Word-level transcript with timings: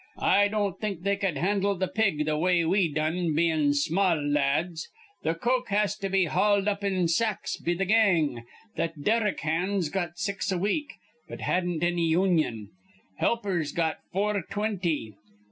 I 0.17 0.47
don't 0.47 0.79
think 0.81 1.03
they 1.03 1.15
cud 1.15 1.37
handle 1.37 1.77
th' 1.77 1.93
pig 1.93 2.25
th' 2.25 2.35
way 2.39 2.65
we 2.65 2.91
done, 2.91 3.35
bein' 3.35 3.71
small 3.75 4.17
la 4.19 4.41
ads. 4.41 4.89
Th' 5.23 5.39
coke 5.39 5.69
has 5.69 5.95
to 5.97 6.09
be 6.09 6.25
hauled 6.25 6.67
up 6.67 6.83
in 6.83 7.07
sacks 7.07 7.55
be 7.57 7.75
th' 7.75 7.87
gang. 7.87 8.43
Th' 8.75 8.89
derrick 8.99 9.41
hands 9.41 9.89
got 9.89 10.17
six 10.17 10.51
a 10.51 10.57
week, 10.57 10.93
but 11.29 11.41
hadn't 11.41 11.83
anny 11.83 12.07
union. 12.07 12.71
Helpers 13.19 13.71
got 13.71 13.97
four 14.11 14.41
twinty. 14.49 15.13